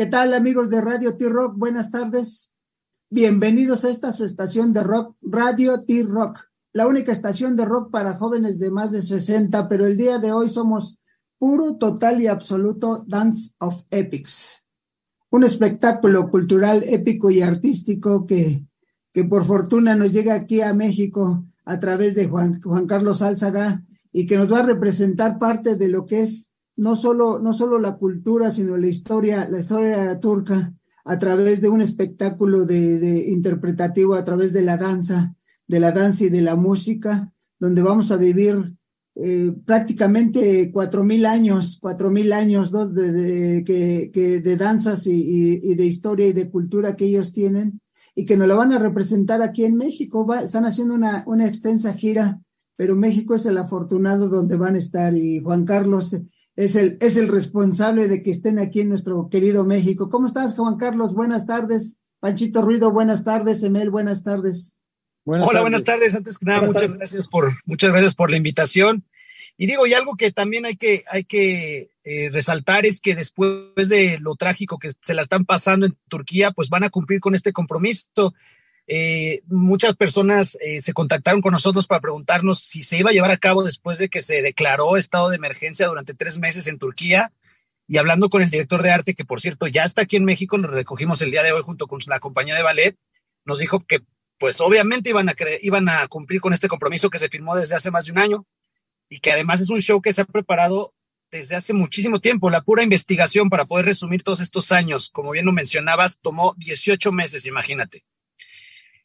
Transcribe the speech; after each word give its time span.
¿Qué 0.00 0.06
tal 0.06 0.32
amigos 0.32 0.70
de 0.70 0.80
Radio 0.80 1.14
T-Rock? 1.18 1.58
Buenas 1.58 1.90
tardes. 1.90 2.54
Bienvenidos 3.10 3.84
a 3.84 3.90
esta 3.90 4.14
su 4.14 4.24
estación 4.24 4.72
de 4.72 4.82
rock, 4.82 5.14
Radio 5.20 5.84
T-Rock, 5.84 6.38
la 6.72 6.86
única 6.86 7.12
estación 7.12 7.54
de 7.54 7.66
rock 7.66 7.90
para 7.90 8.14
jóvenes 8.14 8.58
de 8.58 8.70
más 8.70 8.92
de 8.92 9.02
60, 9.02 9.68
pero 9.68 9.84
el 9.84 9.98
día 9.98 10.16
de 10.16 10.32
hoy 10.32 10.48
somos 10.48 10.98
puro, 11.36 11.76
total 11.76 12.18
y 12.22 12.28
absoluto 12.28 13.04
Dance 13.06 13.50
of 13.58 13.82
Epics. 13.90 14.66
Un 15.28 15.44
espectáculo 15.44 16.30
cultural 16.30 16.82
épico 16.86 17.30
y 17.30 17.42
artístico 17.42 18.24
que, 18.24 18.64
que 19.12 19.24
por 19.24 19.44
fortuna 19.44 19.96
nos 19.96 20.14
llega 20.14 20.32
aquí 20.32 20.62
a 20.62 20.72
México 20.72 21.44
a 21.66 21.78
través 21.78 22.14
de 22.14 22.26
Juan, 22.26 22.62
Juan 22.62 22.86
Carlos 22.86 23.20
Álzaga 23.20 23.84
y 24.12 24.24
que 24.24 24.38
nos 24.38 24.50
va 24.50 24.60
a 24.60 24.66
representar 24.66 25.38
parte 25.38 25.76
de 25.76 25.88
lo 25.88 26.06
que 26.06 26.22
es 26.22 26.49
no 26.80 26.96
solo, 26.96 27.40
no 27.40 27.52
solo 27.52 27.78
la 27.78 27.98
cultura, 27.98 28.50
sino 28.50 28.78
la 28.78 28.88
historia, 28.88 29.46
la 29.50 29.60
historia 29.60 30.18
turca 30.18 30.74
a 31.04 31.18
través 31.18 31.60
de 31.60 31.68
un 31.68 31.82
espectáculo 31.82 32.64
de, 32.64 33.26
interpretativo, 33.28 34.14
a 34.14 34.24
través 34.24 34.54
de 34.54 34.62
la 34.62 34.78
danza, 34.78 35.36
de 35.66 35.78
la 35.78 35.92
danza 35.92 36.24
y 36.24 36.30
de 36.30 36.40
la 36.40 36.56
música, 36.56 37.34
donde 37.58 37.82
vamos 37.82 38.10
a 38.10 38.16
vivir 38.16 38.74
eh, 39.14 39.52
prácticamente 39.66 40.70
cuatro 40.72 41.04
mil 41.04 41.26
años, 41.26 41.76
cuatro 41.78 42.10
mil 42.10 42.32
años 42.32 42.72
de, 42.72 43.62
que, 43.62 44.40
de 44.40 44.56
danzas 44.56 45.06
y, 45.06 45.74
de 45.74 45.84
historia 45.84 46.28
y 46.28 46.32
de 46.32 46.48
cultura 46.48 46.96
que 46.96 47.04
ellos 47.04 47.34
tienen 47.34 47.82
y 48.14 48.24
que 48.24 48.38
nos 48.38 48.48
la 48.48 48.54
van 48.54 48.72
a 48.72 48.78
representar 48.78 49.42
aquí 49.42 49.66
en 49.66 49.76
México. 49.76 50.26
están 50.34 50.64
haciendo 50.64 50.94
una, 50.94 51.24
una 51.26 51.46
extensa 51.46 51.92
gira, 51.92 52.40
pero 52.76 52.96
México 52.96 53.34
es 53.34 53.44
el 53.44 53.58
afortunado 53.58 54.30
donde 54.30 54.56
van 54.56 54.76
a 54.76 54.78
estar 54.78 55.14
y 55.14 55.40
Juan 55.40 55.66
Carlos 55.66 56.14
es 56.60 56.76
el, 56.76 56.98
es 57.00 57.16
el 57.16 57.28
responsable 57.28 58.06
de 58.06 58.22
que 58.22 58.30
estén 58.30 58.58
aquí 58.58 58.80
en 58.80 58.90
nuestro 58.90 59.30
querido 59.30 59.64
México. 59.64 60.10
¿Cómo 60.10 60.26
estás, 60.26 60.54
Juan 60.54 60.76
Carlos? 60.76 61.14
Buenas 61.14 61.46
tardes. 61.46 62.02
Panchito 62.20 62.60
Ruido, 62.60 62.90
buenas 62.92 63.24
tardes. 63.24 63.62
Emel, 63.62 63.88
buenas 63.88 64.22
tardes. 64.24 64.78
Hola, 65.24 65.62
buenas 65.62 65.84
tardes. 65.84 66.14
Antes 66.14 66.36
que 66.36 66.44
nada, 66.44 66.66
muchas 66.66 66.98
gracias 66.98 67.28
por, 67.28 67.54
muchas 67.64 67.90
gracias 67.92 68.14
por 68.14 68.30
la 68.30 68.36
invitación. 68.36 69.06
Y 69.56 69.68
digo, 69.68 69.86
y 69.86 69.94
algo 69.94 70.16
que 70.16 70.32
también 70.32 70.66
hay 70.66 70.76
que, 70.76 71.02
hay 71.10 71.24
que 71.24 71.92
eh, 72.04 72.28
resaltar 72.30 72.84
es 72.84 73.00
que 73.00 73.14
después 73.14 73.88
de 73.88 74.18
lo 74.20 74.36
trágico 74.36 74.78
que 74.78 74.90
se 75.00 75.14
la 75.14 75.22
están 75.22 75.46
pasando 75.46 75.86
en 75.86 75.96
Turquía, 76.08 76.50
pues 76.50 76.68
van 76.68 76.84
a 76.84 76.90
cumplir 76.90 77.20
con 77.20 77.34
este 77.34 77.54
compromiso. 77.54 78.34
Eh, 78.92 79.42
muchas 79.46 79.94
personas 79.94 80.58
eh, 80.60 80.80
se 80.82 80.92
contactaron 80.92 81.40
con 81.40 81.52
nosotros 81.52 81.86
para 81.86 82.00
preguntarnos 82.00 82.58
si 82.60 82.82
se 82.82 82.98
iba 82.98 83.10
a 83.10 83.12
llevar 83.12 83.30
a 83.30 83.36
cabo 83.36 83.62
después 83.62 83.98
de 83.98 84.08
que 84.08 84.20
se 84.20 84.42
declaró 84.42 84.96
estado 84.96 85.28
de 85.28 85.36
emergencia 85.36 85.86
durante 85.86 86.12
tres 86.12 86.40
meses 86.40 86.66
en 86.66 86.80
Turquía. 86.80 87.32
Y 87.86 87.98
hablando 87.98 88.28
con 88.30 88.42
el 88.42 88.50
director 88.50 88.82
de 88.82 88.90
arte, 88.90 89.14
que 89.14 89.24
por 89.24 89.40
cierto 89.40 89.68
ya 89.68 89.84
está 89.84 90.02
aquí 90.02 90.16
en 90.16 90.24
México, 90.24 90.58
lo 90.58 90.66
recogimos 90.66 91.22
el 91.22 91.30
día 91.30 91.44
de 91.44 91.52
hoy 91.52 91.62
junto 91.62 91.86
con 91.86 92.00
la 92.08 92.18
compañía 92.18 92.56
de 92.56 92.64
ballet, 92.64 92.96
nos 93.44 93.60
dijo 93.60 93.78
que 93.86 94.00
pues 94.38 94.60
obviamente 94.60 95.10
iban 95.10 95.28
a, 95.28 95.34
iban 95.62 95.88
a 95.88 96.08
cumplir 96.08 96.40
con 96.40 96.52
este 96.52 96.66
compromiso 96.66 97.10
que 97.10 97.18
se 97.18 97.28
firmó 97.28 97.54
desde 97.54 97.76
hace 97.76 97.92
más 97.92 98.06
de 98.06 98.12
un 98.12 98.18
año 98.18 98.44
y 99.08 99.20
que 99.20 99.30
además 99.30 99.60
es 99.60 99.70
un 99.70 99.80
show 99.80 100.02
que 100.02 100.12
se 100.12 100.22
ha 100.22 100.24
preparado 100.24 100.94
desde 101.30 101.54
hace 101.54 101.74
muchísimo 101.74 102.18
tiempo. 102.18 102.50
La 102.50 102.62
pura 102.62 102.82
investigación 102.82 103.50
para 103.50 103.66
poder 103.66 103.86
resumir 103.86 104.24
todos 104.24 104.40
estos 104.40 104.72
años, 104.72 105.10
como 105.10 105.30
bien 105.30 105.46
lo 105.46 105.52
mencionabas, 105.52 106.18
tomó 106.20 106.54
18 106.56 107.12
meses, 107.12 107.46
imagínate. 107.46 108.02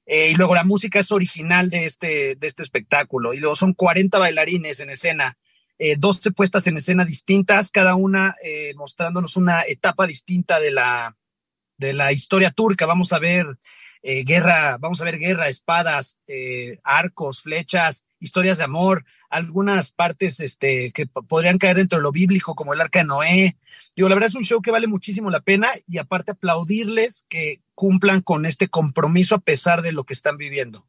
Eh, 0.05 0.29
y 0.31 0.35
luego 0.35 0.53
la 0.53 0.63
música 0.63 0.99
es 0.99 1.11
original 1.11 1.69
de 1.69 1.85
este, 1.85 2.35
de 2.35 2.47
este 2.47 2.61
espectáculo. 2.61 3.33
Y 3.33 3.37
luego 3.37 3.55
son 3.55 3.73
40 3.73 4.17
bailarines 4.19 4.79
en 4.79 4.91
escena, 4.91 5.37
eh, 5.77 5.95
12 5.97 6.31
puestas 6.31 6.67
en 6.67 6.77
escena 6.77 7.05
distintas, 7.05 7.71
cada 7.71 7.95
una 7.95 8.35
eh, 8.43 8.73
mostrándonos 8.75 9.35
una 9.35 9.63
etapa 9.63 10.05
distinta 10.05 10.59
de 10.59 10.71
la, 10.71 11.17
de 11.77 11.93
la 11.93 12.11
historia 12.11 12.51
turca. 12.51 12.85
Vamos 12.85 13.13
a 13.13 13.19
ver 13.19 13.45
eh, 14.07 14.23
guerra, 14.23 14.77
vamos 14.79 15.01
a 15.01 15.03
ver 15.03 15.17
guerra, 15.17 15.49
espadas, 15.49 16.19
eh, 16.27 16.77
arcos, 16.83 17.41
flechas, 17.41 18.05
historias 18.19 18.59
de 18.59 18.63
amor, 18.63 19.03
algunas 19.31 19.91
partes 19.91 20.39
este, 20.41 20.91
que 20.91 21.07
podrían 21.07 21.57
caer 21.57 21.77
dentro 21.77 21.97
de 21.97 22.03
lo 22.03 22.11
bíblico, 22.11 22.53
como 22.53 22.75
el 22.75 22.81
arca 22.81 22.99
de 22.99 23.05
Noé. 23.05 23.57
Digo, 23.95 24.07
la 24.07 24.13
verdad 24.13 24.29
es 24.29 24.35
un 24.35 24.43
show 24.43 24.61
que 24.61 24.69
vale 24.69 24.85
muchísimo 24.85 25.31
la 25.31 25.39
pena 25.39 25.69
y 25.87 25.97
aparte 25.97 26.33
aplaudirles 26.33 27.25
que 27.29 27.63
cumplan 27.73 28.21
con 28.21 28.45
este 28.45 28.67
compromiso 28.67 29.33
a 29.33 29.39
pesar 29.39 29.81
de 29.81 29.91
lo 29.91 30.03
que 30.03 30.13
están 30.13 30.37
viviendo. 30.37 30.85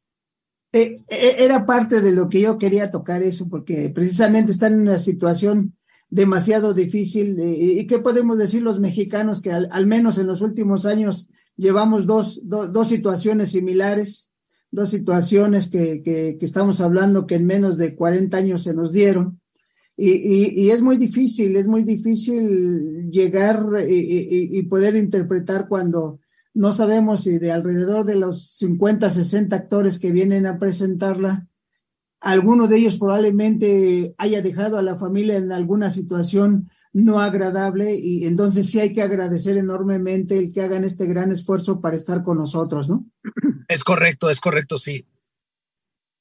Eh, 0.75 1.03
era 1.09 1.65
parte 1.65 2.03
de 2.03 2.13
lo 2.13 2.29
que 2.29 2.43
yo 2.43 2.59
quería 2.59 2.91
tocar 2.91 3.23
eso, 3.23 3.49
porque 3.49 3.91
precisamente 3.95 4.53
están 4.53 4.75
en 4.75 4.83
una 4.83 4.99
situación 4.99 5.75
demasiado 6.11 6.75
difícil. 6.75 7.39
¿Y 7.41 7.87
qué 7.87 7.99
podemos 7.99 8.37
decir 8.37 8.61
los 8.61 8.79
mexicanos 8.79 9.41
que 9.41 9.53
al 9.53 9.87
menos 9.87 10.19
en 10.19 10.27
los 10.27 10.43
últimos 10.43 10.85
años 10.85 11.31
llevamos 11.57 12.07
dos, 12.07 12.41
dos 12.45 12.89
situaciones 12.89 13.51
similares, 13.51 14.33
dos 14.71 14.91
situaciones 14.91 15.69
que, 15.69 16.03
que, 16.03 16.37
estamos 16.41 16.81
hablando 16.81 17.27
que 17.27 17.37
en 17.37 17.47
menos 17.47 17.79
de 17.79 17.95
40 17.95 18.37
años 18.37 18.63
se 18.63 18.75
nos 18.75 18.93
dieron. 18.93 19.41
Y, 19.97 20.61
y, 20.61 20.71
es 20.71 20.83
muy 20.83 20.99
difícil, 20.99 21.57
es 21.57 21.67
muy 21.67 21.83
difícil 21.83 23.11
llegar 23.11 23.67
y, 23.89 24.59
y, 24.59 24.63
poder 24.65 24.95
interpretar 24.95 25.69
cuando 25.69 26.21
no 26.53 26.75
sabemos 26.75 27.23
si 27.23 27.39
de 27.39 27.51
alrededor 27.51 28.05
de 28.05 28.17
los 28.17 28.57
50, 28.59 29.09
60 29.09 29.57
actores 29.57 29.99
que 29.99 30.13
vienen 30.13 30.47
a 30.47 30.59
presentarla, 30.59 31.49
alguno 32.21 32.67
de 32.67 32.77
ellos 32.77 32.99
probablemente 32.99 34.15
haya 34.19 34.43
dejado 34.43 34.79
a 34.79 34.83
la 34.83 34.97
familia 34.97 35.37
en 35.37 35.53
alguna 35.53 35.89
situación 35.89 36.69
no 36.97 37.21
agradable 37.21 37.95
y 37.95 38.25
entonces 38.25 38.71
sí 38.71 38.81
hay 38.81 38.95
que 38.95 39.03
agradecer 39.03 39.59
enormemente 39.59 40.39
el 40.39 40.51
que 40.51 40.63
hagan 40.63 40.83
este 40.83 41.05
gran 41.05 41.31
esfuerzo 41.31 41.79
para 41.83 41.95
estar 41.95 42.23
con 42.23 42.39
nosotros, 42.39 42.89
¿no? 42.89 43.05
Es 43.69 43.85
correcto, 43.85 44.31
es 44.31 44.41
correcto, 44.41 44.79
sí. 44.79 45.05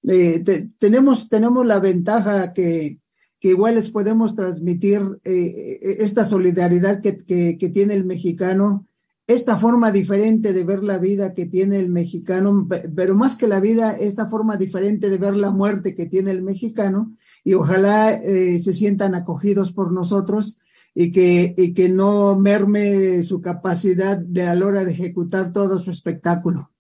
Eh, 0.03 0.44
tenemos, 0.78 1.30
tenemos 1.30 1.66
la 1.66 1.80
ventaja 1.80 2.52
que, 2.52 3.00
que 3.40 3.47
igual 3.47 3.75
les 3.75 3.90
podemos 3.90 4.35
transmitir 4.35 5.00
eh, 5.24 5.80
eh, 5.81 5.96
esta 6.00 6.25
solidaridad 6.25 7.02
que, 7.02 7.16
que, 7.16 7.58
que, 7.58 7.69
tiene 7.69 7.94
el 7.94 8.03
mexicano, 8.03 8.85
esta 9.28 9.56
forma 9.56 9.91
diferente 9.91 10.52
de 10.52 10.66
ver 10.66 10.84
la 10.84 10.97
vida 10.97 11.34
que 11.34 11.46
tiene 11.46 11.80
el 11.80 11.90
mexicano, 11.90 12.68
pero 12.94 13.16
más 13.16 13.38
que 13.38 13.47
la 13.47 13.62
vida, 13.62 13.96
esta 13.96 14.28
forma 14.28 14.58
diferente 14.58 15.09
de 15.09 15.18
ver 15.19 15.38
la 15.38 15.52
muerte 15.52 15.96
que 15.96 16.06
tiene 16.06 16.31
el 16.31 16.41
mexicano, 16.41 17.16
y 17.46 17.53
ojalá 17.53 18.19
se 18.19 18.74
sientan 18.74 19.16
acogidos 19.16 19.72
por 19.72 19.94
nosotros 19.94 20.59
y 20.96 21.12
que, 21.12 21.54
y 21.58 21.74
que 21.74 21.90
no 21.90 22.38
merme 22.38 23.22
su 23.22 23.42
capacidad 23.42 24.18
de 24.18 24.48
a 24.48 24.56
la 24.56 24.66
hora 24.66 24.86
de 24.86 24.94
ejecutar 24.94 25.52
todo 25.52 25.78
su 25.78 25.92
espectáculo. 25.92 26.72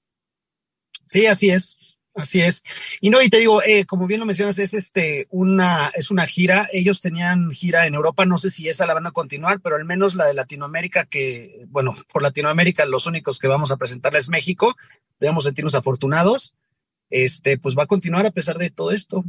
Sí, 1.03 1.27
así 1.27 1.49
es. 1.49 1.77
Así 2.15 2.39
es. 2.39 2.63
Y 3.01 3.09
no, 3.09 3.21
y 3.21 3.29
te 3.29 3.39
digo, 3.39 3.61
eh, 3.61 3.85
como 3.85 4.07
bien 4.07 4.21
lo 4.21 4.25
mencionas, 4.25 4.57
es 4.57 4.73
este 4.73 5.27
una, 5.31 5.91
es 5.93 6.11
una 6.11 6.25
gira. 6.25 6.69
Ellos 6.71 7.01
tenían 7.01 7.51
gira 7.51 7.87
en 7.87 7.93
Europa, 7.93 8.25
no 8.25 8.37
sé 8.37 8.49
si 8.49 8.69
esa 8.69 8.85
la 8.85 8.93
van 8.93 9.05
a 9.05 9.11
continuar, 9.11 9.59
pero 9.59 9.75
al 9.75 9.83
menos 9.83 10.15
la 10.15 10.25
de 10.25 10.33
Latinoamérica, 10.33 11.05
que, 11.05 11.65
bueno, 11.67 11.93
por 12.11 12.23
Latinoamérica 12.23 12.85
los 12.85 13.05
únicos 13.05 13.37
que 13.37 13.49
vamos 13.49 13.69
a 13.71 13.75
presentarla 13.75 14.19
es 14.19 14.29
México. 14.29 14.77
Debemos 15.19 15.43
sentirnos 15.43 15.75
afortunados. 15.75 16.55
Este, 17.09 17.57
pues 17.57 17.77
va 17.77 17.83
a 17.83 17.87
continuar 17.87 18.25
a 18.25 18.31
pesar 18.31 18.57
de 18.57 18.71
todo 18.71 18.91
esto. 18.91 19.25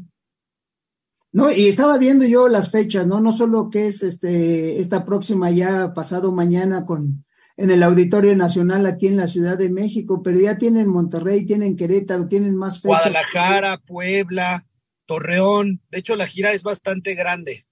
No, 1.37 1.53
y 1.53 1.67
estaba 1.67 1.99
viendo 1.99 2.25
yo 2.25 2.49
las 2.49 2.71
fechas, 2.71 3.07
¿no? 3.07 3.21
No 3.21 3.31
solo 3.31 3.69
que 3.69 3.89
es 3.89 4.03
este, 4.03 4.81
esta 4.81 5.05
próxima 5.05 5.51
ya 5.51 5.93
pasado 5.93 6.33
mañana 6.33 6.87
con 6.87 7.27
en 7.59 7.71
el 7.71 7.83
Auditorio 7.83 8.35
Nacional 8.35 8.87
aquí 8.87 9.07
en 9.07 9.19
la 9.19 9.27
Ciudad 9.27 9.59
de 9.59 9.69
México, 9.69 10.23
pero 10.23 10.41
ya 10.41 10.57
tienen 10.57 10.89
Monterrey, 10.89 11.45
tienen 11.45 11.77
Querétaro, 11.77 12.27
tienen 12.27 12.57
más 12.57 12.81
fechas. 12.81 13.03
Guadalajara, 13.03 13.77
Puebla, 13.77 14.65
Torreón. 15.05 15.83
De 15.91 15.99
hecho, 15.99 16.17
la 16.17 16.27
gira 16.27 16.55
es 16.55 16.63
bastante 16.63 17.15
grande. 17.15 17.67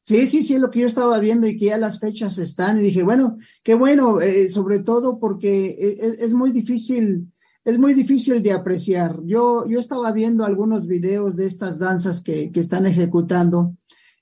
Sí, 0.00 0.26
sí, 0.26 0.42
sí, 0.42 0.54
es 0.54 0.60
lo 0.62 0.70
que 0.70 0.80
yo 0.80 0.86
estaba 0.86 1.18
viendo 1.18 1.46
y 1.46 1.58
que 1.58 1.66
ya 1.66 1.76
las 1.76 2.00
fechas 2.00 2.38
están. 2.38 2.78
Y 2.78 2.84
dije, 2.84 3.02
bueno, 3.02 3.36
qué 3.62 3.74
bueno, 3.74 4.22
eh, 4.22 4.48
sobre 4.48 4.78
todo 4.78 5.20
porque 5.20 5.76
es, 5.78 6.20
es, 6.20 6.32
muy 6.32 6.52
difícil 6.52 7.33
es 7.64 7.78
muy 7.78 7.94
difícil 7.94 8.42
de 8.42 8.52
apreciar. 8.52 9.20
Yo, 9.24 9.66
yo 9.66 9.78
estaba 9.78 10.12
viendo 10.12 10.44
algunos 10.44 10.86
videos 10.86 11.36
de 11.36 11.46
estas 11.46 11.78
danzas 11.78 12.20
que, 12.20 12.50
que 12.52 12.60
están 12.60 12.86
ejecutando 12.86 13.74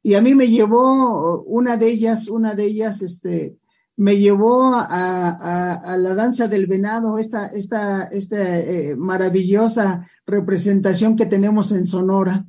y 0.03 0.15
a 0.15 0.21
mí 0.21 0.35
me 0.35 0.49
llevó 0.49 1.43
una 1.43 1.77
de 1.77 1.89
ellas, 1.89 2.29
una 2.29 2.55
de 2.55 2.65
ellas, 2.65 3.03
este, 3.03 3.57
me 3.97 4.19
llevó 4.19 4.75
a, 4.75 4.85
a, 4.85 5.75
a 5.75 5.97
la 5.97 6.15
danza 6.15 6.49
del 6.49 6.67
venado, 6.67 7.19
esta, 7.19 7.47
esta, 7.47 8.05
esta 8.05 8.59
eh, 8.59 8.97
maravillosa 8.97 10.09
representación 10.27 11.15
que 11.15 11.27
tenemos 11.27 11.71
en 11.71 11.87
Sonora. 11.87 12.45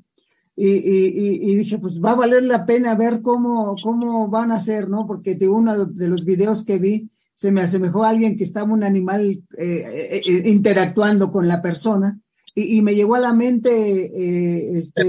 Y, 0.56 0.68
y, 0.68 1.52
y, 1.52 1.56
dije, 1.56 1.80
pues 1.80 2.00
va 2.00 2.12
a 2.12 2.16
valer 2.16 2.44
la 2.44 2.66
pena 2.66 2.94
ver 2.94 3.22
cómo, 3.24 3.76
cómo 3.82 4.28
van 4.30 4.52
a 4.52 4.60
ser, 4.60 4.88
¿no? 4.88 5.08
Porque 5.08 5.34
de 5.34 5.48
uno 5.48 5.86
de 5.86 6.08
los 6.08 6.26
videos 6.26 6.64
que 6.64 6.78
vi, 6.78 7.10
se 7.34 7.52
me 7.52 7.62
asemejó 7.62 8.04
a 8.04 8.10
alguien 8.10 8.36
que 8.36 8.44
estaba 8.44 8.72
un 8.72 8.84
animal 8.84 9.44
eh, 9.58 10.22
eh, 10.22 10.22
eh, 10.26 10.50
interactuando 10.50 11.32
con 11.32 11.48
la 11.48 11.62
persona 11.62 12.20
y, 12.56 12.82
me 12.84 12.94
llegó 12.94 13.16
a 13.16 13.20
la 13.20 13.34
mente 13.34 14.78
este, 14.78 15.02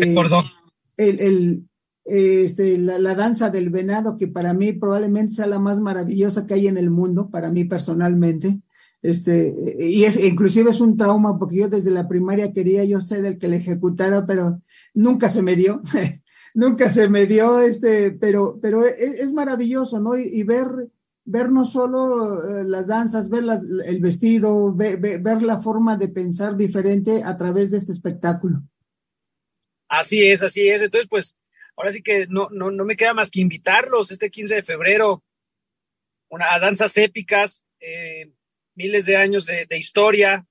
el, 0.97 1.21
el, 1.21 1.65
este, 2.05 2.79
la, 2.79 3.15
danza 3.15 3.51
del 3.51 3.69
venado, 3.69 4.17
que 4.17 4.29
para 4.29 4.55
mí 4.55 4.73
probablemente 4.73 5.35
sea 5.35 5.47
la 5.47 5.59
más 5.59 5.81
maravillosa 5.81 6.47
que 6.47 6.55
hay 6.55 6.69
en 6.69 6.79
el 6.79 6.91
mundo, 6.91 7.29
para 7.31 7.51
mí 7.51 7.65
personalmente. 7.65 8.61
Este, 9.03 9.77
y 9.79 10.05
es, 10.05 10.19
inclusive 10.19 10.71
es 10.71 10.81
un 10.81 10.97
trauma 10.97 11.39
porque 11.39 11.57
yo 11.57 11.69
desde 11.69 11.91
la 11.91 12.09
primaria 12.09 12.53
quería 12.53 12.85
yo 12.85 13.03
ser 13.03 13.27
el 13.27 13.37
que 13.37 13.49
le 13.49 13.59
ejecutara, 13.59 14.25
pero 14.25 14.63
nunca 14.95 15.29
se 15.29 15.43
me 15.43 15.57
dio, 15.57 15.83
nunca 16.55 16.89
se 16.89 17.11
me 17.11 17.27
dio, 17.27 17.61
este, 17.61 18.13
pero, 18.13 18.59
pero 18.63 18.85
es, 18.87 19.33
maravilloso, 19.35 20.01
¿no? 20.01 20.17
Y, 20.17 20.43
ver, 20.45 20.89
ver 21.25 21.51
no 21.51 21.65
solo 21.65 22.45
eh, 22.45 22.65
las 22.65 22.87
danzas, 22.87 23.29
ver 23.29 23.45
el 23.87 24.01
vestido, 24.01 24.75
ver 24.75 25.43
la 25.43 25.61
forma 25.61 25.97
de 25.97 26.09
pensar 26.09 26.57
diferente 26.57 27.23
a 27.25 27.37
través 27.37 27.71
de 27.71 27.79
este 27.79 27.93
espectáculo. 27.93 28.63
Así 29.89 30.27
es, 30.27 30.43
así 30.43 30.69
es. 30.69 30.83
Entonces, 30.83 31.09
pues, 31.09 31.37
ahora 31.77 31.93
sí 31.93 32.03
que 32.03 32.27
no, 32.27 32.49
no, 32.51 32.71
no 32.71 32.85
me 32.85 32.97
queda 32.97 33.15
más 33.15 33.31
que 33.31 33.41
invitarlos 33.41 34.11
este 34.11 34.31
15 34.31 34.57
de 34.57 34.63
febrero 34.63 35.23
una, 36.29 36.53
a 36.53 36.59
danzas 36.59 36.97
épicas, 36.97 37.65
eh, 37.81 38.33
miles 38.75 39.07
de 39.07 39.17
años 39.17 39.47
de, 39.47 39.67
historia, 39.79 40.47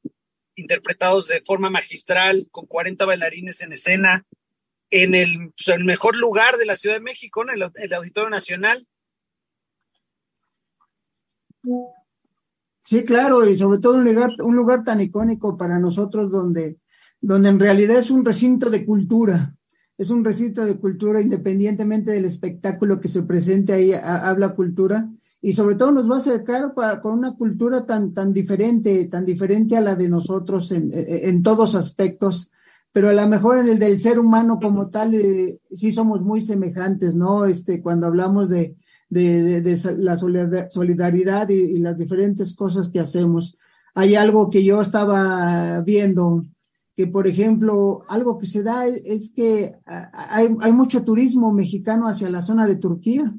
interpretados 0.56 1.28
de 1.28 1.42
forma 1.42 1.69
magistral, 1.69 2.48
con 2.52 2.66
40 2.68 3.06
bailarines 3.06 3.62
en 3.62 3.74
escena, 3.74 4.26
en 4.90 5.52
pues, 5.52 5.68
el 5.68 5.84
mejor 5.84 6.16
lugar 6.16 6.58
de 6.58 6.66
la 6.66 6.76
Ciudad 6.76 6.96
de 6.96 7.02
México, 7.02 7.44
en 7.44 7.62
el, 7.76 7.94
Auditorio 7.94 8.30
Nacional. 8.30 8.88
Sí, 12.80 13.04
claro, 13.06 13.48
y 13.48 13.56
sobre 13.56 13.80
todo 13.80 13.98
un 13.98 14.56
lugar, 14.56 14.83
tan 14.83 15.00
icónico 15.00 15.56
para 15.57 15.80
nosotros 15.80 16.30
donde, 16.30 16.80
donde 17.21 17.50
en 17.50 17.60
realidad 17.60 17.98
es 17.98 18.12
un 18.12 18.25
recinto 18.25 18.69
de 18.69 18.86
cultura, 18.86 19.56
es 19.98 20.10
un 20.10 20.25
recinto 20.25 20.65
de 20.65 20.77
cultura 20.77 21.21
independientemente 21.21 22.12
del 22.12 22.25
espectáculo 22.25 23.00
que 23.00 23.07
se 23.07 23.24
presente 23.24 23.71
ahí, 23.71 23.94
habla 23.94 24.54
cultura, 24.54 25.10
y 25.42 25.54
sobre 25.54 25.75
todo 25.75 25.94
nos 25.94 26.10
va 26.10 26.15
a 26.15 26.18
acercar 26.18 26.74
con 27.01 27.19
una 27.19 27.33
cultura 27.36 27.86
tan, 27.86 28.13
tan 28.13 28.33
diferente, 28.33 29.06
tan 29.06 29.24
diferente 29.24 29.77
a 29.77 29.81
la 29.81 29.95
de 29.95 30.09
nosotros 30.09 30.71
en, 30.71 30.89
en 30.94 31.42
todos 31.42 31.75
aspectos, 31.75 32.51
pero 32.92 33.09
a 33.09 33.13
lo 33.13 33.27
mejor 33.27 33.57
en 33.57 33.69
el 33.69 33.80
del 33.80 34.00
ser 34.00 34.19
humano 34.19 34.59
como 34.62 34.89
tal, 34.89 35.16
eh, 35.16 35.59
sí 35.71 35.92
somos 35.92 36.21
muy 36.21 36.42
semejantes, 36.42 37.16
¿no? 37.16 37.45
Este, 37.45 37.81
cuando 37.81 38.07
hablamos 38.07 38.50
de, 38.50 38.75
de, 39.13 39.62
de, 39.62 39.95
la 39.98 40.18
solidaridad 40.18 41.50
y, 41.50 41.54
y, 41.54 41.77
las 41.80 41.98
diferentes 41.98 42.56
cosas 42.56 42.89
que 42.89 43.00
hacemos. 43.00 43.57
Hay 43.95 44.15
algo 44.15 44.50
que 44.50 44.63
yo 44.63 44.81
estaba 44.81 45.81
viendo 45.81 46.45
que, 46.95 47.07
por 47.07 47.27
ejemplo, 47.27 48.04
algo 48.07 48.38
que 48.38 48.45
se 48.45 48.63
da 48.63 48.86
es, 48.88 49.31
que 49.36 49.74
hay, 49.86 50.50
hay, 50.60 50.71
mucho 50.71 51.04
turismo 51.04 51.51
mexicano 51.51 52.07
hacia 52.07 52.30
la 52.30 52.42
zona 52.42 52.68
de 52.68 52.75
Turquía. 52.75 53.33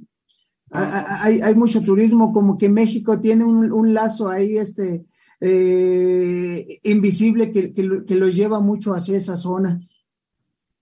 Hay, 0.70 1.40
hay, 1.40 1.54
mucho 1.54 1.82
turismo, 1.82 2.32
como 2.32 2.58
que 2.58 2.68
México 2.68 3.20
tiene 3.20 3.44
un, 3.44 3.70
un 3.70 3.94
lazo 3.94 4.28
ahí 4.28 4.58
este, 4.58 5.06
eh, 5.40 6.80
invisible 6.82 7.52
que, 7.52 7.72
que, 7.72 8.04
que, 8.04 8.16
los 8.16 8.34
lleva 8.34 8.58
mucho 8.58 8.92
hacia 8.92 9.16
esa 9.16 9.36
zona. 9.36 9.78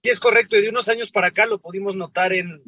Sí, 0.02 0.08
es 0.08 0.18
correcto, 0.18 0.56
y 0.56 0.62
de 0.62 0.70
unos 0.70 0.88
años 0.88 1.10
para 1.10 1.28
acá 1.28 1.44
lo 1.44 1.60
pudimos 1.60 1.94
notar 1.94 2.32
en, 2.32 2.62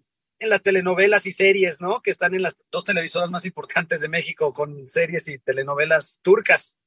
en 0.45 0.51
las 0.51 0.63
telenovelas 0.63 1.27
y 1.27 1.33
series, 1.33 1.81
¿no? 1.81 2.01
Que 2.01 2.11
están 2.11 2.35
en 2.35 2.43
las 2.43 2.57
dos 2.71 2.85
televisoras 2.85 3.31
más 3.31 3.45
importantes 3.45 4.01
de 4.01 4.09
México 4.09 4.53
con 4.53 4.89
series 4.89 5.29
y 5.29 5.39
telenovelas 5.39 6.21
turcas. 6.23 6.79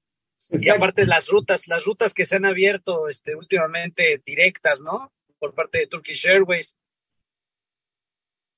Y 0.52 0.70
aparte 0.70 1.06
las 1.06 1.28
rutas, 1.28 1.68
las 1.68 1.84
rutas 1.84 2.14
que 2.14 2.24
se 2.24 2.36
han 2.36 2.46
abierto 2.46 3.10
este, 3.10 3.36
últimamente 3.36 4.22
directas, 4.26 4.82
¿no? 4.82 5.12
Por 5.40 5.54
parte 5.54 5.80
de 5.80 5.88
Turkish 5.88 6.28
Airways. 6.28 6.78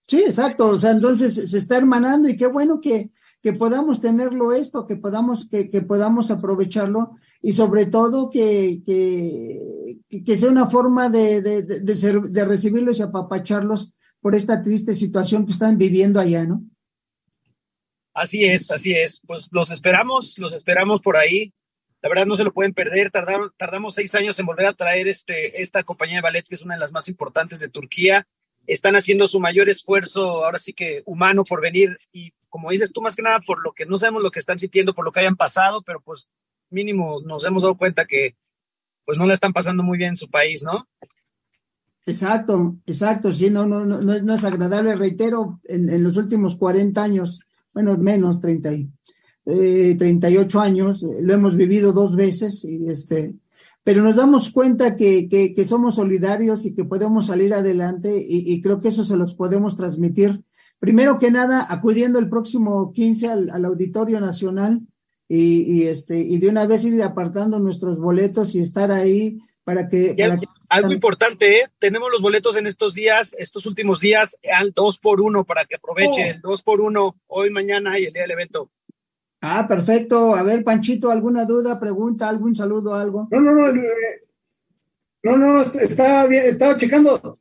Sí, 0.07 0.23
exacto. 0.23 0.67
O 0.69 0.79
sea, 0.79 0.91
entonces 0.91 1.49
se 1.49 1.57
está 1.57 1.77
hermanando 1.77 2.27
y 2.27 2.35
qué 2.35 2.47
bueno 2.47 2.81
que, 2.81 3.11
que 3.41 3.53
podamos 3.53 4.01
tenerlo 4.01 4.51
esto, 4.51 4.85
que 4.85 4.97
podamos, 4.97 5.47
que, 5.49 5.69
que 5.69 5.81
podamos 5.81 6.31
aprovecharlo 6.31 7.15
y 7.41 7.53
sobre 7.53 7.85
todo 7.85 8.29
que, 8.29 8.81
que, 8.85 9.99
que 10.25 10.37
sea 10.37 10.49
una 10.49 10.65
forma 10.65 11.09
de, 11.09 11.41
de, 11.41 11.61
de, 11.63 11.95
ser, 11.95 12.21
de 12.21 12.43
recibirlos 12.43 12.99
y 12.99 13.03
apapacharlos 13.03 13.93
por 14.21 14.36
esta 14.36 14.62
triste 14.62 14.94
situación 14.94 15.45
que 15.45 15.51
están 15.51 15.77
viviendo 15.77 16.19
allá, 16.19 16.45
¿no? 16.45 16.63
Así 18.13 18.44
es, 18.44 18.69
así 18.71 18.94
es. 18.94 19.21
Pues 19.25 19.48
los 19.51 19.71
esperamos, 19.71 20.38
los 20.38 20.54
esperamos 20.54 21.01
por 21.01 21.16
ahí. 21.16 21.54
La 22.01 22.10
verdad 22.10 22.25
no 22.25 22.36
se 22.36 22.44
lo 22.44 22.54
pueden 22.54 22.74
perder. 22.74 23.12
Tardaron, 23.12 23.51
tardamos 23.57 23.95
seis 23.95 24.13
años 24.16 24.38
en 24.39 24.45
volver 24.45 24.66
a 24.66 24.74
traer 24.74 25.07
este, 25.07 25.62
esta 25.62 25.83
compañía 25.83 26.18
de 26.18 26.21
ballet, 26.21 26.45
que 26.48 26.56
es 26.56 26.63
una 26.63 26.75
de 26.75 26.81
las 26.81 26.92
más 26.92 27.07
importantes 27.07 27.60
de 27.60 27.69
Turquía. 27.69 28.27
Están 28.68 28.95
haciendo 28.95 29.27
su 29.27 29.39
mayor 29.39 29.69
esfuerzo, 29.69 30.44
ahora 30.45 30.57
sí 30.57 30.74
que 30.74 31.01
humano, 31.06 31.44
por 31.44 31.62
venir. 31.62 31.98
Y 32.12 32.33
como 32.50 32.71
dices 32.71 32.92
tú, 32.92 33.01
más 33.01 33.16
que 33.16 33.21
nada 33.21 33.39
por 33.39 33.63
lo 33.63 33.74
que 33.74 33.86
no 33.86 33.98
sabemos 33.98 34.21
lo 34.21 34.31
que 34.31 34.39
están 34.39 34.60
sintiendo, 34.60 34.94
por 34.94 35.06
lo 35.06 35.12
que 35.12 35.21
hayan 35.21 35.38
pasado, 35.38 35.81
pero 35.81 36.01
pues 36.01 36.27
mínimo 36.69 37.21
nos 37.21 37.45
hemos 37.45 37.63
dado 37.63 37.77
cuenta 37.77 38.06
que 38.06 38.36
pues 39.06 39.18
no 39.18 39.25
la 39.25 39.33
están 39.33 39.54
pasando 39.54 39.81
muy 39.81 39.98
bien 39.98 40.12
en 40.12 40.18
su 40.18 40.30
país, 40.30 40.62
¿no? 40.62 40.88
Exacto, 42.09 42.77
exacto, 42.88 43.31
sí, 43.31 43.50
no, 43.50 43.65
no, 43.65 43.85
no, 43.85 43.97
no 43.97 44.33
es 44.33 44.44
agradable, 44.44 44.95
reitero, 44.95 45.59
en, 45.65 45.89
en 45.89 46.03
los 46.03 46.17
últimos 46.17 46.56
40 46.56 47.03
años, 47.03 47.41
bueno, 47.73 47.95
menos 47.97 48.39
30 48.39 48.73
y, 48.73 48.89
eh, 49.45 49.95
38 49.97 50.59
años, 50.59 51.03
eh, 51.03 51.07
lo 51.21 51.33
hemos 51.33 51.56
vivido 51.56 51.94
dos 51.94 52.15
veces, 52.15 52.65
y 52.65 52.89
este, 52.89 53.35
pero 53.83 54.01
nos 54.03 54.15
damos 54.15 54.50
cuenta 54.50 54.95
que, 54.95 55.27
que, 55.29 55.53
que 55.53 55.65
somos 55.65 55.95
solidarios 55.95 56.65
y 56.65 56.73
que 56.73 56.83
podemos 56.83 57.27
salir 57.27 57.53
adelante 57.53 58.17
y, 58.17 58.51
y, 58.51 58.61
creo 58.61 58.79
que 58.79 58.89
eso 58.89 59.03
se 59.03 59.17
los 59.17 59.35
podemos 59.35 59.75
transmitir. 59.75 60.44
Primero 60.79 61.19
que 61.19 61.31
nada, 61.31 61.65
acudiendo 61.69 62.19
el 62.19 62.29
próximo 62.29 62.91
15 62.94 63.27
al, 63.27 63.50
al 63.50 63.65
Auditorio 63.65 64.19
Nacional 64.19 64.81
y, 65.27 65.61
y, 65.61 65.83
este, 65.83 66.19
y 66.19 66.38
de 66.38 66.50
una 66.50 66.65
vez 66.65 66.85
ir 66.85 67.01
apartando 67.03 67.59
nuestros 67.59 68.00
boletos 68.00 68.56
y 68.56 68.59
estar 68.59 68.91
ahí 68.91 69.39
para 69.63 69.88
que... 69.88 70.15
Para 70.17 70.38
que... 70.38 70.47
algo 70.69 70.92
importante, 70.92 71.60
¿eh? 71.60 71.68
tenemos 71.80 72.10
los 72.12 72.21
boletos 72.21 72.56
en 72.56 72.68
estos 72.68 72.94
días, 72.94 73.36
estos 73.38 73.66
últimos 73.66 74.00
días, 74.00 74.38
al 74.54 74.71
2 74.71 75.00
por 75.00 75.19
1 75.19 75.44
para 75.44 75.66
que 75.66 75.75
aproveche 75.75 76.24
oh. 76.24 76.31
el 76.36 76.42
2 76.42 76.63
por 76.63 76.81
1 76.81 77.16
hoy, 77.27 77.50
mañana 77.50 78.00
y 78.00 78.06
el 78.06 78.13
día 78.13 78.21
del 78.21 78.31
evento. 78.31 78.69
Ah, 79.42 79.66
perfecto. 79.68 80.36
A 80.36 80.44
ver, 80.44 80.63
Panchito, 80.63 81.10
¿alguna 81.10 81.45
duda, 81.45 81.80
pregunta, 81.80 82.30
algún 82.30 82.56
saludo, 82.56 82.94
algo? 82.94 83.27
No, 83.31 83.42
no, 83.42 83.54
no. 83.54 83.74
No, 85.21 85.38
no, 85.38 85.62
estaba 85.63 86.27
bien, 86.27 86.45
estaba 86.45 86.77
checando 86.77 87.39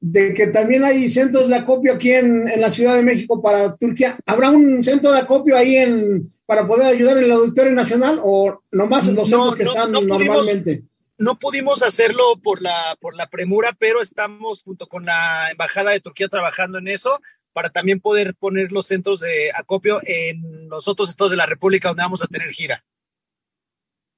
de 0.00 0.32
que 0.32 0.46
también 0.46 0.84
hay 0.84 1.08
centros 1.08 1.48
de 1.48 1.56
acopio 1.56 1.94
aquí 1.94 2.12
en, 2.12 2.48
en, 2.48 2.60
la 2.60 2.70
Ciudad 2.70 2.94
de 2.94 3.02
México 3.02 3.42
para 3.42 3.74
Turquía. 3.76 4.16
¿Habrá 4.26 4.50
un 4.50 4.82
centro 4.84 5.10
de 5.10 5.18
acopio 5.18 5.56
ahí 5.56 5.76
en 5.76 6.30
para 6.46 6.66
poder 6.66 6.86
ayudar 6.86 7.18
en 7.18 7.24
el 7.24 7.32
Auditorio 7.32 7.72
Nacional 7.72 8.20
o 8.22 8.62
nomás 8.70 9.08
en 9.08 9.16
los 9.16 9.28
centros 9.28 9.50
no, 9.50 9.56
que 9.56 9.64
no, 9.64 9.70
están 9.70 9.92
no 9.92 10.00
normalmente? 10.00 10.84
No 11.18 11.38
pudimos 11.38 11.82
hacerlo 11.82 12.22
por 12.42 12.62
la, 12.62 12.96
por 13.00 13.16
la 13.16 13.26
premura, 13.26 13.76
pero 13.78 14.00
estamos 14.00 14.62
junto 14.62 14.86
con 14.86 15.04
la 15.04 15.50
Embajada 15.50 15.90
de 15.90 16.00
Turquía 16.00 16.28
trabajando 16.28 16.78
en 16.78 16.88
eso 16.88 17.20
para 17.52 17.70
también 17.70 18.00
poder 18.00 18.36
poner 18.36 18.70
los 18.70 18.86
centros 18.86 19.20
de 19.20 19.50
acopio 19.52 20.00
en 20.04 20.68
los 20.68 20.86
otros 20.86 21.08
estados 21.08 21.32
de 21.32 21.36
la 21.36 21.46
República 21.46 21.88
donde 21.88 22.04
vamos 22.04 22.22
a 22.22 22.28
tener 22.28 22.50
gira. 22.50 22.84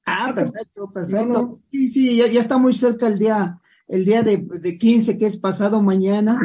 Ah, 0.04 0.32
perfecto, 0.34 0.92
perfecto. 0.92 1.60
Sí, 1.72 1.88
sí, 1.88 2.16
ya, 2.16 2.26
ya 2.26 2.40
está 2.40 2.58
muy 2.58 2.74
cerca 2.74 3.06
el 3.06 3.18
día, 3.18 3.58
el 3.88 4.04
día 4.04 4.22
de, 4.22 4.36
de 4.38 4.76
15, 4.76 5.16
que 5.16 5.26
es 5.26 5.36
pasado 5.36 5.82
mañana. 5.82 6.38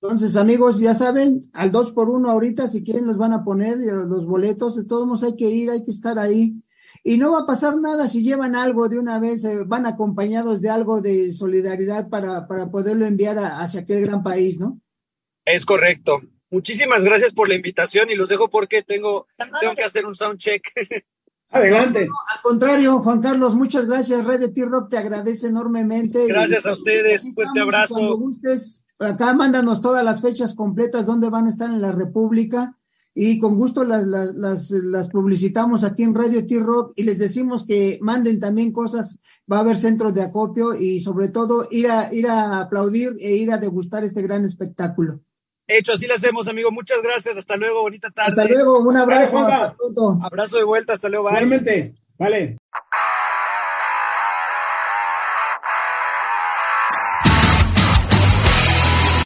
Entonces, 0.00 0.36
amigos, 0.36 0.80
ya 0.80 0.94
saben, 0.94 1.50
al 1.52 1.72
2 1.72 1.92
por 1.92 2.08
1 2.08 2.30
ahorita, 2.30 2.68
si 2.68 2.82
quieren, 2.82 3.06
los 3.06 3.18
van 3.18 3.34
a 3.34 3.44
poner 3.44 3.76
los 3.78 4.24
boletos. 4.24 4.76
De 4.76 4.84
todos 4.84 5.06
modos, 5.06 5.22
hay 5.24 5.36
que 5.36 5.50
ir, 5.50 5.68
hay 5.70 5.84
que 5.84 5.90
estar 5.90 6.18
ahí. 6.18 6.54
Y 7.02 7.16
no 7.16 7.32
va 7.32 7.40
a 7.40 7.46
pasar 7.46 7.78
nada 7.78 8.08
si 8.08 8.22
llevan 8.22 8.54
algo 8.54 8.88
de 8.88 8.98
una 8.98 9.18
vez, 9.18 9.44
eh, 9.44 9.64
van 9.64 9.86
acompañados 9.86 10.60
de 10.60 10.70
algo 10.70 11.00
de 11.00 11.30
solidaridad 11.32 12.08
para, 12.08 12.46
para 12.46 12.70
poderlo 12.70 13.06
enviar 13.06 13.38
a, 13.38 13.60
hacia 13.60 13.80
aquel 13.80 14.02
gran 14.02 14.22
país, 14.22 14.60
¿no? 14.60 14.80
Es 15.44 15.64
correcto. 15.64 16.20
Muchísimas 16.50 17.04
gracias 17.04 17.32
por 17.32 17.48
la 17.48 17.54
invitación 17.54 18.10
y 18.10 18.16
los 18.16 18.28
dejo 18.28 18.48
porque 18.48 18.82
tengo, 18.82 19.26
tengo 19.60 19.74
que 19.76 19.84
hacer 19.84 20.04
un 20.04 20.14
sound 20.14 20.38
check. 20.38 20.62
Adelante. 21.50 22.06
No, 22.06 22.14
al 22.32 22.42
contrario, 22.42 22.98
Juan 23.00 23.20
Carlos, 23.20 23.54
muchas 23.54 23.86
gracias. 23.86 24.24
Red 24.24 24.40
de 24.40 24.48
T-Rock 24.50 24.90
te 24.90 24.98
agradece 24.98 25.48
enormemente. 25.48 26.26
Gracias 26.28 26.64
y, 26.64 26.68
a 26.68 26.72
ustedes. 26.72 27.34
Fuerte 27.34 27.60
abrazo. 27.60 27.94
Cuando 27.94 28.18
gustes, 28.18 28.86
acá 28.98 29.34
mándanos 29.34 29.80
todas 29.80 30.04
las 30.04 30.20
fechas 30.22 30.54
completas 30.54 31.06
donde 31.06 31.30
van 31.30 31.46
a 31.46 31.48
estar 31.48 31.68
en 31.68 31.80
la 31.80 31.92
República 31.92 32.76
y 33.14 33.38
con 33.38 33.56
gusto 33.56 33.84
las, 33.84 34.06
las, 34.06 34.34
las, 34.34 34.70
las 34.70 35.08
publicitamos 35.08 35.84
aquí 35.84 36.04
en 36.04 36.14
Radio 36.14 36.46
T-Rock 36.46 36.92
y 36.96 37.02
les 37.02 37.18
decimos 37.18 37.66
que 37.66 37.98
manden 38.00 38.38
también 38.38 38.72
cosas. 38.72 39.18
Va 39.50 39.58
a 39.58 39.60
haber 39.60 39.76
centros 39.76 40.14
de 40.14 40.22
acopio 40.22 40.74
y 40.74 41.00
sobre 41.00 41.28
todo 41.28 41.66
ir 41.70 41.88
a, 41.88 42.12
ir 42.14 42.28
a 42.28 42.60
aplaudir 42.60 43.16
e 43.20 43.32
ir 43.36 43.50
a 43.50 43.58
degustar 43.58 44.04
este 44.04 44.22
gran 44.22 44.44
espectáculo. 44.44 45.20
Hecho, 45.66 45.92
así 45.92 46.06
lo 46.06 46.14
hacemos, 46.14 46.48
amigo. 46.48 46.70
Muchas 46.72 47.00
gracias. 47.02 47.36
Hasta 47.36 47.56
luego. 47.56 47.82
Bonita 47.82 48.10
tarde. 48.10 48.30
Hasta 48.30 48.44
luego. 48.44 48.80
Un 48.80 48.96
abrazo. 48.96 49.36
Vale, 49.36 49.54
hasta 49.54 49.76
pronto. 49.76 50.18
Abrazo 50.20 50.56
de 50.56 50.64
vuelta. 50.64 50.92
Hasta 50.94 51.08
luego. 51.08 51.26
Bye. 51.26 51.34
Igualmente. 51.34 51.94
Vale. 52.18 52.58